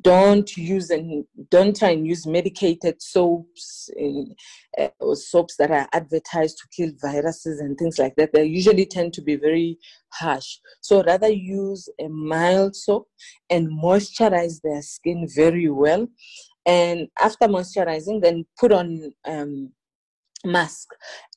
don't 0.00 0.56
use 0.56 0.90
and 0.90 1.24
don't 1.50 1.76
try 1.76 1.90
and 1.90 2.06
use 2.06 2.26
medicated 2.26 3.02
soaps 3.02 3.90
in, 3.96 4.34
uh, 4.78 4.88
or 5.00 5.16
soaps 5.16 5.56
that 5.56 5.70
are 5.70 5.88
advertised 5.92 6.58
to 6.58 6.68
kill 6.76 6.92
viruses 7.00 7.60
and 7.60 7.76
things 7.78 7.98
like 7.98 8.14
that. 8.16 8.32
They 8.32 8.44
usually 8.44 8.86
tend 8.86 9.12
to 9.14 9.22
be 9.22 9.36
very 9.36 9.78
harsh. 10.12 10.58
So 10.80 11.02
rather 11.02 11.28
use 11.28 11.88
a 12.00 12.08
mild 12.08 12.76
soap 12.76 13.08
and 13.50 13.68
moisturize 13.68 14.60
their 14.62 14.82
skin 14.82 15.26
very 15.34 15.68
well. 15.70 16.06
And 16.66 17.08
after 17.20 17.46
moisturizing, 17.46 18.22
then 18.22 18.46
put 18.58 18.72
on 18.72 19.12
um, 19.26 19.72
mask. 20.44 20.88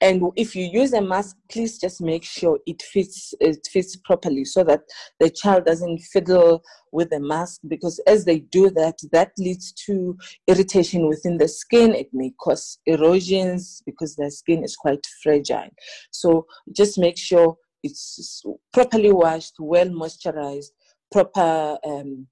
And 0.02 0.22
if 0.36 0.56
you 0.56 0.66
use 0.66 0.94
a 0.94 1.02
mask 1.02 1.38
please 1.50 1.78
just 1.80 2.02
make 2.02 2.24
sure 2.24 2.60
it 2.66 2.82
fits 2.82 3.34
it 3.40 3.68
fits 3.72 3.96
properly 3.96 4.46
so 4.46 4.64
that 4.64 4.82
the 5.20 5.30
child 5.30 5.66
doesn't 5.66 6.00
fiddle 6.00 6.62
with 6.92 7.10
the 7.10 7.20
mask 7.20 7.62
because 7.68 8.00
as 8.08 8.26
they 8.26 8.40
do 8.40 8.70
that 8.72 8.98
that 9.12 9.32
leads 9.38 9.72
to 9.86 10.18
irritation 10.48 11.08
within 11.08 11.38
the 11.38 11.48
skin. 11.48 11.94
It 11.94 12.10
may 12.14 12.32
cause 12.40 12.80
erosions 12.86 13.82
because 13.86 14.16
the 14.16 14.30
skin 14.32 14.64
is 14.64 14.76
quite 14.76 15.06
fragile. 15.24 15.70
So 16.12 16.46
just 16.76 16.98
make 16.98 17.18
sure 17.18 17.58
it's 17.84 18.44
properly 18.74 19.12
washed 19.12 19.56
well 19.60 19.88
moisturized 19.88 20.72
proper 21.12 21.78
um, 21.86 22.28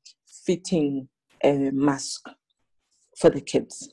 fitting 0.45 1.07
uh, 1.43 1.71
mask 1.71 2.25
for 3.17 3.29
the 3.29 3.41
kids 3.41 3.89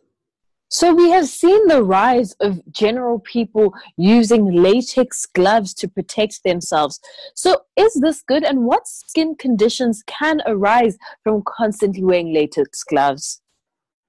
so 0.73 0.95
we 0.95 1.11
have 1.11 1.29
seen 1.29 1.69
the 1.69 1.83
rise 1.83 2.33
of 2.41 2.63
general 2.73 3.19
people 3.19 3.75
using 3.99 4.51
latex 4.51 5.27
gloves 5.27 5.75
to 5.75 5.87
protect 5.87 6.45
themselves. 6.45 6.99
So 7.35 7.61
is 7.77 7.93
this 8.01 8.23
good 8.23 8.43
and 8.43 8.65
what 8.65 8.89
skin 8.89 9.35
conditions 9.35 10.03
can 10.07 10.41
arise 10.47 10.97
from 11.23 11.43
constantly 11.47 12.03
wearing 12.03 12.33
latex 12.33 12.85
gloves? 12.85 13.43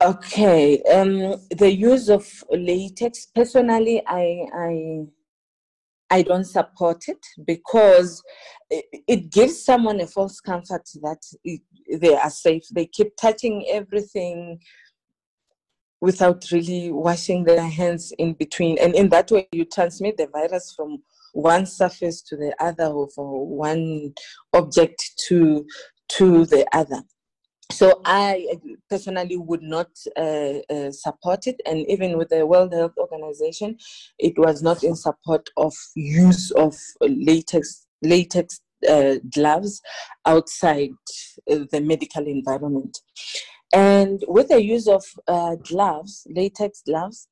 Okay, 0.01 0.81
um, 0.83 1.35
the 1.51 1.69
use 1.69 2.07
of 2.07 2.25
latex, 2.49 3.25
personally, 3.35 4.01
I, 4.07 4.45
I, 4.55 5.05
I 6.09 6.21
don't 6.21 6.45
support 6.45 7.09
it 7.09 7.25
because 7.45 8.23
it, 8.69 8.85
it 9.05 9.31
gives 9.33 9.65
someone 9.65 9.99
a 9.99 10.07
false 10.07 10.39
comfort 10.39 10.87
that 11.01 11.19
it, 11.43 11.59
they 11.99 12.15
are 12.15 12.29
safe. 12.29 12.63
They 12.73 12.85
keep 12.85 13.17
touching 13.19 13.65
everything 13.69 14.59
without 16.03 16.43
really 16.51 16.91
washing 16.91 17.45
their 17.45 17.65
hands 17.65 18.11
in 18.17 18.33
between. 18.33 18.77
And 18.77 18.93
in 18.93 19.07
that 19.07 19.31
way, 19.31 19.47
you 19.53 19.63
transmit 19.63 20.17
the 20.17 20.27
virus 20.27 20.73
from 20.75 21.01
one 21.31 21.65
surface 21.65 22.21
to 22.23 22.35
the 22.35 22.53
other 22.59 22.87
or 22.87 23.07
from 23.15 23.25
one 23.25 24.13
object 24.51 25.01
to, 25.27 25.65
to 26.09 26.45
the 26.45 26.67
other. 26.73 27.01
So 27.71 28.01
I 28.03 28.45
personally 28.89 29.37
would 29.37 29.63
not 29.63 29.91
uh, 30.17 30.59
uh, 30.69 30.91
support 30.91 31.47
it, 31.47 31.61
and 31.65 31.89
even 31.89 32.17
with 32.17 32.29
the 32.29 32.45
World 32.45 32.73
Health 32.73 32.97
Organization, 32.97 33.77
it 34.19 34.37
was 34.37 34.61
not 34.61 34.83
in 34.83 34.97
support 34.97 35.49
of 35.55 35.73
use 35.95 36.51
of 36.51 36.75
latex 37.01 37.87
latex 38.01 38.59
uh, 38.87 39.15
gloves 39.33 39.81
outside 40.25 40.91
uh, 41.49 41.59
the 41.71 41.79
medical 41.79 42.27
environment. 42.27 42.99
And 43.73 44.23
with 44.27 44.49
the 44.49 44.63
use 44.63 44.87
of 44.87 45.03
uh, 45.27 45.55
gloves, 45.55 46.27
latex 46.29 46.83
gloves, 46.85 47.27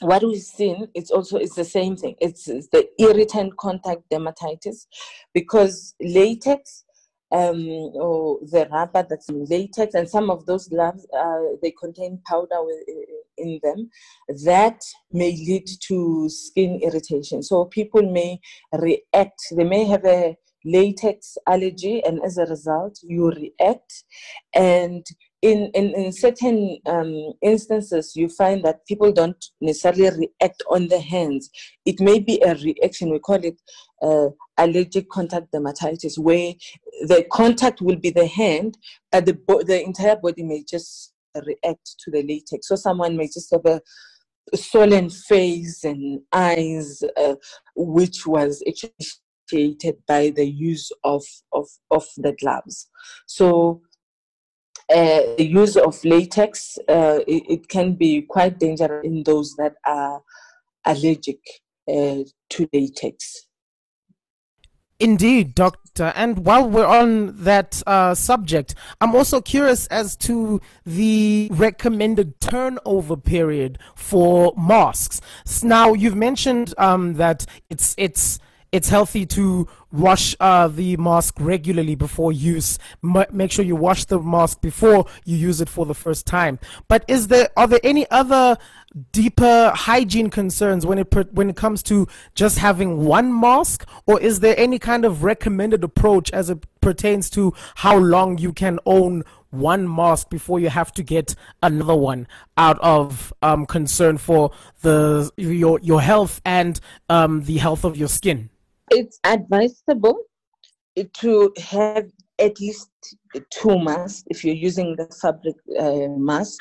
what 0.00 0.22
we've 0.22 0.42
seen 0.42 0.88
it's 0.94 1.10
also 1.10 1.38
it's 1.38 1.54
the 1.54 1.64
same 1.64 1.96
thing. 1.96 2.14
It's, 2.20 2.48
it's 2.48 2.68
the 2.68 2.86
irritant 2.98 3.56
contact 3.56 4.02
dermatitis 4.12 4.86
because 5.32 5.94
latex 6.00 6.84
um, 7.32 7.66
or 7.94 8.38
the 8.42 8.68
rubber 8.70 9.04
that's 9.08 9.28
in 9.28 9.44
latex, 9.46 9.94
and 9.94 10.08
some 10.08 10.30
of 10.30 10.46
those 10.46 10.68
gloves 10.68 11.06
uh, 11.16 11.56
they 11.60 11.72
contain 11.72 12.20
powder 12.26 12.56
in 13.36 13.58
them 13.62 13.90
that 14.44 14.80
may 15.12 15.32
lead 15.32 15.66
to 15.88 16.28
skin 16.28 16.80
irritation. 16.82 17.42
So 17.42 17.64
people 17.64 18.02
may 18.02 18.38
react. 18.72 19.40
They 19.50 19.64
may 19.64 19.84
have 19.86 20.04
a 20.04 20.36
latex 20.64 21.36
allergy, 21.48 22.02
and 22.04 22.22
as 22.24 22.38
a 22.38 22.46
result, 22.46 22.98
you 23.02 23.30
react 23.30 24.04
and 24.54 25.04
in, 25.42 25.70
in, 25.74 25.94
in 25.94 26.12
certain 26.12 26.78
um, 26.86 27.32
instances, 27.42 28.16
you 28.16 28.28
find 28.28 28.64
that 28.64 28.86
people 28.86 29.12
don't 29.12 29.44
necessarily 29.60 30.28
react 30.40 30.62
on 30.70 30.88
the 30.88 31.00
hands. 31.00 31.50
It 31.84 32.00
may 32.00 32.18
be 32.18 32.40
a 32.44 32.54
reaction, 32.54 33.10
we 33.10 33.18
call 33.18 33.44
it 33.44 33.60
uh, 34.02 34.28
allergic 34.58 35.08
contact 35.10 35.52
dermatitis, 35.52 36.18
where 36.18 36.54
the 37.02 37.26
contact 37.30 37.80
will 37.80 37.96
be 37.96 38.10
the 38.10 38.26
hand, 38.26 38.78
but 39.12 39.26
the, 39.26 39.34
bo- 39.34 39.62
the 39.62 39.82
entire 39.82 40.16
body 40.16 40.42
may 40.42 40.64
just 40.68 41.12
react 41.34 41.96
to 41.98 42.10
the 42.10 42.22
latex. 42.22 42.68
So 42.68 42.76
someone 42.76 43.16
may 43.16 43.26
just 43.26 43.50
have 43.52 43.66
a 43.66 43.80
swollen 44.56 45.10
face 45.10 45.84
and 45.84 46.20
eyes, 46.32 47.02
uh, 47.16 47.34
which 47.74 48.26
was 48.26 48.62
actually 48.66 49.76
by 50.08 50.30
the 50.30 50.46
use 50.46 50.90
of, 51.04 51.22
of, 51.52 51.68
of 51.90 52.04
the 52.16 52.32
gloves. 52.32 52.88
So 53.26 53.82
the 54.88 55.34
use 55.38 55.76
of 55.76 56.02
latex, 56.04 56.78
uh, 56.88 57.20
it, 57.26 57.42
it, 57.48 57.68
can 57.68 57.94
be 57.94 58.22
quite 58.22 58.58
dangerous 58.58 59.04
in 59.04 59.22
those 59.24 59.54
that 59.56 59.74
are 59.86 60.22
allergic 60.84 61.40
uh, 61.88 62.18
to 62.50 62.68
latex. 62.72 63.46
Indeed, 64.98 65.54
doctor. 65.54 66.12
And 66.16 66.46
while 66.46 66.68
we're 66.68 66.86
on 66.86 67.42
that 67.44 67.82
uh, 67.86 68.14
subject, 68.14 68.74
I'm 68.98 69.14
also 69.14 69.42
curious 69.42 69.86
as 69.88 70.16
to 70.18 70.60
the 70.86 71.48
recommended 71.52 72.40
turnover 72.40 73.16
period 73.16 73.78
for 73.94 74.54
masks. 74.56 75.20
Now, 75.62 75.92
you've 75.92 76.16
mentioned 76.16 76.72
um, 76.78 77.14
that 77.14 77.44
it's 77.68 77.94
it's 77.98 78.38
it's 78.76 78.90
healthy 78.90 79.24
to 79.24 79.66
wash 79.90 80.36
uh, 80.38 80.68
the 80.68 80.98
mask 80.98 81.36
regularly 81.40 81.94
before 81.94 82.30
use. 82.30 82.78
M- 83.02 83.24
make 83.32 83.50
sure 83.50 83.64
you 83.64 83.74
wash 83.74 84.04
the 84.04 84.20
mask 84.20 84.60
before 84.60 85.06
you 85.24 85.34
use 85.34 85.62
it 85.62 85.70
for 85.70 85.86
the 85.86 85.94
first 85.94 86.26
time. 86.26 86.58
But 86.86 87.02
is 87.08 87.28
there 87.28 87.48
are 87.56 87.66
there 87.66 87.80
any 87.82 88.08
other 88.10 88.58
deeper 89.12 89.72
hygiene 89.74 90.28
concerns 90.28 90.84
when 90.84 90.98
it 90.98 91.10
per- 91.10 91.30
when 91.32 91.48
it 91.48 91.56
comes 91.56 91.82
to 91.84 92.06
just 92.34 92.58
having 92.58 93.06
one 93.06 93.40
mask, 93.40 93.88
or 94.06 94.20
is 94.20 94.40
there 94.40 94.54
any 94.58 94.78
kind 94.78 95.06
of 95.06 95.24
recommended 95.24 95.82
approach 95.82 96.30
as 96.32 96.50
it 96.50 96.66
pertains 96.82 97.30
to 97.30 97.54
how 97.76 97.96
long 97.96 98.36
you 98.36 98.52
can 98.52 98.78
own 98.84 99.22
one 99.48 99.88
mask 99.88 100.28
before 100.28 100.60
you 100.60 100.68
have 100.68 100.92
to 100.92 101.02
get 101.02 101.34
another 101.62 101.94
one 101.94 102.28
out 102.58 102.78
of 102.80 103.32
um, 103.40 103.64
concern 103.64 104.18
for 104.18 104.50
the 104.82 105.30
your 105.38 105.80
your 105.80 106.02
health 106.02 106.42
and 106.44 106.78
um, 107.08 107.44
the 107.44 107.56
health 107.56 107.82
of 107.82 107.96
your 107.96 108.08
skin? 108.08 108.50
It's 108.90 109.18
advisable 109.24 110.18
to 111.14 111.52
have 111.58 112.06
at 112.38 112.60
least 112.60 112.90
two 113.50 113.78
masks 113.78 114.24
if 114.28 114.44
you're 114.44 114.54
using 114.54 114.96
the 114.96 115.06
fabric 115.20 115.56
uh, 115.78 116.08
mask. 116.16 116.58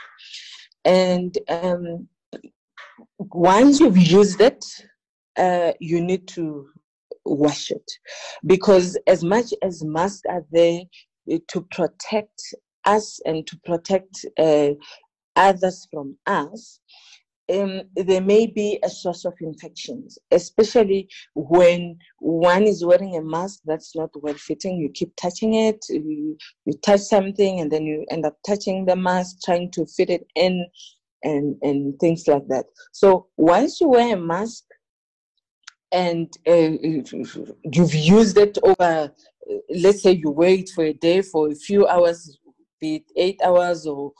And 0.84 1.38
um, 1.50 2.08
once 3.20 3.80
you've 3.80 3.98
used 3.98 4.42
it, 4.42 4.64
uh, 5.38 5.74
you 5.80 6.02
need 6.02 6.28
to 6.30 6.68
wash 7.26 7.72
it 7.72 7.92
because 8.46 8.98
as 9.08 9.24
much 9.24 9.54
as 9.64 9.84
masks 9.84 10.22
are 10.30 10.46
there 10.52 10.82
to 11.48 11.62
protect 11.72 12.42
us 12.86 13.20
and 13.26 13.46
to 13.48 13.58
protect 13.66 14.26
uh, 14.38 14.70
others 15.36 15.88
from 15.92 16.18
us, 16.28 16.80
um, 17.54 17.82
there 17.96 18.22
may 18.22 18.48
be 18.48 18.80
a 18.84 18.90
source 18.90 19.26
of 19.26 19.34
infections, 19.42 20.18
especially 20.32 21.08
when 21.36 21.98
one 22.20 22.64
is 22.64 22.84
wearing 22.84 23.16
a 23.16 23.22
mask 23.22 23.60
that's 23.66 23.96
not 23.96 24.10
well 24.16 24.34
fitting. 24.34 24.78
You 24.78 24.90
keep 24.90 25.16
touching 25.16 25.54
it, 25.54 25.86
you, 25.90 26.38
you 26.66 26.74
touch 26.84 27.02
something, 27.02 27.60
and 27.60 27.72
then 27.72 27.84
you 27.86 28.06
end 28.10 28.26
up 28.26 28.38
touching 28.46 28.86
the 28.86 28.96
mask, 28.96 29.38
trying 29.44 29.72
to 29.72 29.86
fit 29.86 30.10
it 30.10 30.26
in, 30.36 30.66
and, 31.24 31.56
and 31.62 32.00
things 32.00 32.28
like 32.28 32.48
that. 32.48 32.66
So 32.92 33.28
once 33.38 33.80
you 33.82 33.90
wear 33.90 34.16
a 34.16 34.20
mask 34.20 34.64
and 35.92 36.32
uh, 36.48 36.72
you've 37.64 37.96
used 37.96 38.38
it 38.38 38.58
over, 38.64 39.12
let's 39.70 40.02
say 40.02 40.12
you 40.12 40.32
wait 40.32 40.70
for 40.74 40.84
a 40.84 40.94
day 40.94 41.22
for 41.22 41.50
a 41.50 41.56
few 41.56 41.88
hours, 41.88 42.40
be 42.82 42.96
it 42.96 43.12
eight 43.16 43.40
hours 43.44 43.86
or 43.86 44.12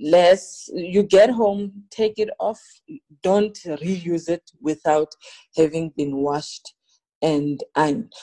less 0.00 0.68
you 0.74 1.02
get 1.02 1.30
home 1.30 1.72
take 1.90 2.18
it 2.18 2.30
off 2.40 2.60
don't 3.22 3.58
reuse 3.82 4.28
it 4.28 4.50
without 4.60 5.08
having 5.56 5.90
been 5.96 6.16
washed 6.16 6.74
and 7.22 7.62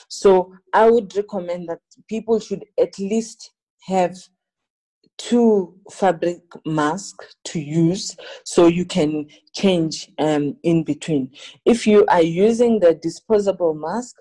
so 0.08 0.52
i 0.74 0.88
would 0.88 1.14
recommend 1.16 1.68
that 1.68 1.80
people 2.08 2.38
should 2.38 2.64
at 2.78 2.98
least 2.98 3.52
have 3.86 4.16
two 5.18 5.74
fabric 5.90 6.40
masks 6.66 7.36
to 7.44 7.60
use 7.60 8.16
so 8.44 8.66
you 8.66 8.84
can 8.84 9.26
change 9.54 10.10
um, 10.18 10.56
in 10.62 10.82
between. 10.82 11.30
If 11.64 11.86
you 11.86 12.04
are 12.06 12.22
using 12.22 12.80
the 12.80 12.94
disposable 12.94 13.74
mask 13.74 14.16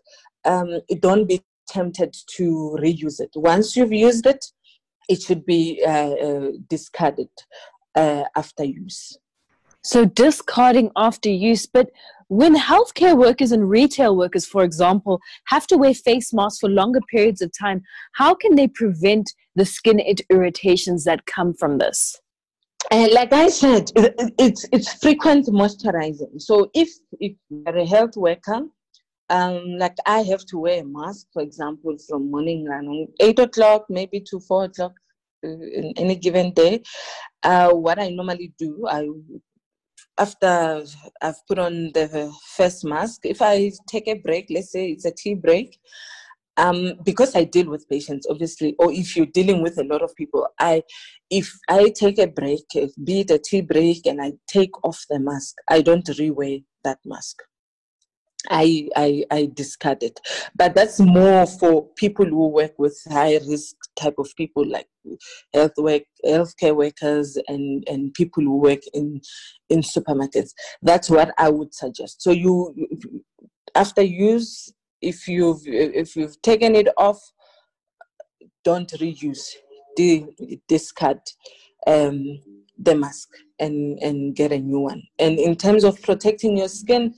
um, 0.45 0.79
don't 0.99 1.27
be 1.27 1.41
tempted 1.67 2.15
to 2.35 2.77
reuse 2.81 3.19
it. 3.19 3.31
Once 3.35 3.75
you've 3.75 3.93
used 3.93 4.25
it 4.25 4.45
it 5.09 5.21
should 5.21 5.45
be 5.45 5.83
uh, 5.85 6.11
uh, 6.11 6.51
discarded 6.69 7.29
uh, 7.95 8.23
after 8.35 8.63
use. 8.63 9.17
So, 9.83 10.05
discarding 10.05 10.91
after 10.95 11.29
use, 11.29 11.65
but 11.65 11.89
when 12.27 12.55
healthcare 12.55 13.17
workers 13.17 13.51
and 13.51 13.69
retail 13.69 14.15
workers, 14.15 14.45
for 14.45 14.63
example, 14.63 15.19
have 15.45 15.67
to 15.67 15.77
wear 15.77 15.93
face 15.93 16.31
masks 16.31 16.59
for 16.59 16.69
longer 16.69 17.01
periods 17.09 17.41
of 17.41 17.51
time, 17.57 17.83
how 18.13 18.33
can 18.33 18.55
they 18.55 18.67
prevent 18.67 19.33
the 19.55 19.65
skin 19.65 19.99
irritations 20.29 21.03
that 21.03 21.25
come 21.25 21.53
from 21.53 21.77
this? 21.77 22.21
And 22.89 23.11
like 23.11 23.33
I 23.33 23.49
said, 23.49 23.91
it's 23.95 24.65
it's 24.71 24.93
frequent 24.93 25.47
moisturizing. 25.47 26.41
So 26.41 26.71
if 26.73 26.89
if 27.19 27.33
you're 27.49 27.77
a 27.77 27.85
health 27.85 28.15
worker, 28.15 28.61
um, 29.31 29.77
like 29.77 29.95
I 30.05 30.19
have 30.23 30.45
to 30.47 30.59
wear 30.59 30.81
a 30.81 30.85
mask, 30.85 31.27
for 31.33 31.41
example, 31.41 31.95
from 32.07 32.29
morning 32.29 32.67
around 32.67 33.07
eight 33.21 33.39
o'clock, 33.39 33.85
maybe 33.89 34.19
to 34.29 34.39
four 34.41 34.65
o'clock 34.65 34.93
uh, 35.45 35.47
in 35.47 35.93
any 35.97 36.15
given 36.15 36.51
day. 36.53 36.83
Uh, 37.41 37.71
what 37.71 37.97
I 37.97 38.09
normally 38.09 38.53
do, 38.59 38.85
I 38.87 39.07
after 40.19 40.83
I've 41.21 41.47
put 41.47 41.59
on 41.59 41.91
the 41.93 42.31
first 42.57 42.83
mask, 42.83 43.21
if 43.23 43.41
I 43.41 43.71
take 43.87 44.07
a 44.07 44.15
break, 44.15 44.47
let's 44.49 44.71
say 44.71 44.89
it's 44.89 45.05
a 45.05 45.11
tea 45.11 45.35
break, 45.35 45.79
um, 46.57 46.95
because 47.05 47.33
I 47.33 47.45
deal 47.45 47.69
with 47.69 47.87
patients, 47.89 48.27
obviously, 48.29 48.75
or 48.79 48.91
if 48.91 49.15
you're 49.15 49.25
dealing 49.27 49.63
with 49.63 49.77
a 49.79 49.85
lot 49.85 50.01
of 50.01 50.13
people, 50.15 50.45
I, 50.59 50.83
if 51.29 51.51
I 51.69 51.89
take 51.89 52.19
a 52.19 52.27
break, 52.27 52.65
be 53.01 53.21
it 53.21 53.31
a 53.31 53.39
tea 53.39 53.61
break, 53.61 54.05
and 54.05 54.21
I 54.21 54.33
take 54.47 54.71
off 54.83 55.05
the 55.09 55.19
mask, 55.19 55.55
I 55.69 55.81
don't 55.81 56.05
rewear 56.05 56.63
that 56.83 56.99
mask. 57.05 57.41
I, 58.49 58.89
I, 58.95 59.23
I 59.31 59.51
discard 59.53 60.03
it. 60.03 60.19
But 60.55 60.73
that's 60.73 60.99
more 60.99 61.45
for 61.45 61.87
people 61.95 62.25
who 62.25 62.47
work 62.47 62.73
with 62.77 62.99
high 63.09 63.39
risk 63.47 63.75
type 63.95 64.15
of 64.17 64.29
people 64.35 64.67
like 64.67 64.87
health 65.53 65.73
work, 65.77 66.03
healthcare 66.25 66.75
workers 66.75 67.37
and, 67.47 67.83
and 67.87 68.13
people 68.13 68.43
who 68.43 68.57
work 68.57 68.81
in, 68.93 69.21
in 69.69 69.81
supermarkets. 69.81 70.51
That's 70.81 71.09
what 71.09 71.33
I 71.37 71.49
would 71.49 71.73
suggest. 71.73 72.21
So 72.21 72.31
you, 72.31 72.73
after 73.75 74.01
use, 74.01 74.73
if 75.01 75.27
you've, 75.27 75.61
if 75.65 76.15
you've 76.15 76.41
taken 76.41 76.75
it 76.75 76.87
off, 76.97 77.19
don't 78.63 78.89
reuse, 78.93 79.49
de- 79.95 80.61
discard 80.67 81.19
um, 81.87 82.39
the 82.77 82.95
mask 82.95 83.29
and, 83.59 83.99
and 83.99 84.35
get 84.35 84.51
a 84.51 84.59
new 84.59 84.79
one. 84.79 85.03
And 85.19 85.39
in 85.39 85.55
terms 85.55 85.83
of 85.83 86.01
protecting 86.01 86.57
your 86.57 86.67
skin, 86.67 87.13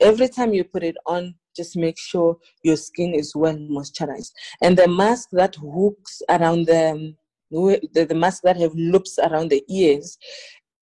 every 0.00 0.28
time 0.28 0.52
you 0.52 0.64
put 0.64 0.82
it 0.82 0.96
on, 1.06 1.34
just 1.56 1.76
make 1.76 1.98
sure 1.98 2.36
your 2.62 2.76
skin 2.76 3.14
is 3.14 3.34
well 3.34 3.56
moisturized. 3.56 4.32
And 4.62 4.76
the 4.76 4.88
mask 4.88 5.28
that 5.32 5.56
hooks 5.56 6.22
around 6.28 6.66
the, 6.66 7.14
the, 7.50 8.04
the 8.04 8.14
mask 8.14 8.42
that 8.42 8.56
have 8.58 8.74
loops 8.74 9.18
around 9.18 9.50
the 9.50 9.62
ears, 9.68 10.18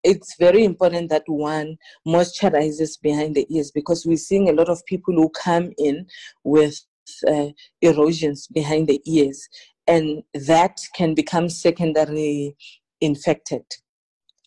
it's 0.03 0.35
very 0.38 0.64
important 0.64 1.11
that 1.11 1.25
one 1.27 1.77
moisturizes 2.07 3.01
behind 3.01 3.35
the 3.35 3.46
ears 3.55 3.70
because 3.70 4.05
we're 4.05 4.16
seeing 4.16 4.48
a 4.48 4.53
lot 4.53 4.68
of 4.68 4.85
people 4.87 5.14
who 5.14 5.29
come 5.31 5.72
in 5.79 6.07
with 6.42 6.81
uh, 7.29 7.48
erosions 7.81 8.48
behind 8.48 8.88
the 8.88 9.01
ears, 9.07 9.48
and 9.87 10.22
that 10.35 10.79
can 10.96 11.14
become 11.14 11.48
secondary 11.48 12.57
infected. 13.01 13.64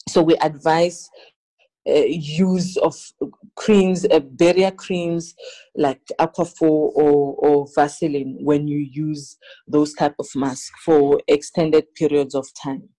So 0.09 0.21
we 0.21 0.35
advise 0.37 1.09
uh, 1.87 2.05
use 2.07 2.77
of 2.77 2.95
creams, 3.55 4.05
uh, 4.05 4.19
barrier 4.19 4.71
creams 4.71 5.33
like 5.75 6.01
Aquaphor 6.19 6.61
or, 6.61 7.35
or 7.35 7.67
Vaseline 7.75 8.37
when 8.41 8.67
you 8.67 8.79
use 8.79 9.37
those 9.67 9.93
type 9.93 10.15
of 10.19 10.27
masks 10.35 10.71
for 10.83 11.21
extended 11.27 11.93
periods 11.95 12.35
of 12.35 12.47
time. 12.61 12.89